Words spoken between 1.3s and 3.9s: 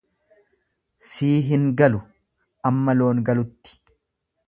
hin galu amma loon galutti.